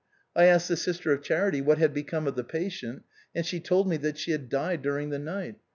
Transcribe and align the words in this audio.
I 0.35 0.45
asked 0.45 0.67
the 0.67 0.77
sister 0.77 1.11
of 1.13 1.21
charity 1.21 1.61
what 1.61 1.77
had 1.77 1.93
become 1.93 2.25
of 2.25 2.33
tlie 2.33 2.49
patient, 2.49 3.03
and 3.35 3.45
she 3.45 3.59
tokl 3.59 3.85
me 3.85 3.97
that 3.97 4.17
she 4.17 4.31
had 4.31 4.49
died 4.49 4.81
during 4.81 5.11
the 5.11 5.19
night. 5.19 5.57